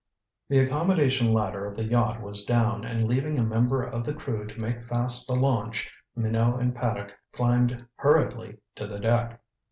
The 0.49 0.57
accommodation 0.57 1.31
ladder 1.31 1.63
of 1.67 1.75
the 1.77 1.83
yacht 1.83 2.23
was 2.23 2.43
down, 2.43 2.83
and 2.83 3.07
leaving 3.07 3.37
a 3.37 3.43
member 3.43 3.83
of 3.83 4.03
the 4.03 4.15
crew 4.15 4.47
to 4.47 4.59
make 4.59 4.83
fast 4.87 5.27
the 5.27 5.35
launch, 5.35 5.91
Minot 6.15 6.59
and 6.59 6.73
Paddock 6.73 7.15
climbed 7.33 7.85
hurriedly 7.97 8.57
to 8.77 8.87
the 8.87 8.97
deck. 8.99 9.39